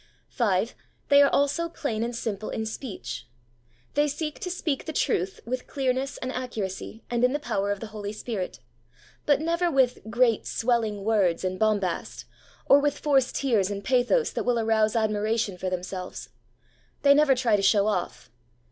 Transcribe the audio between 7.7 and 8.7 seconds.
of the Holy Spirit,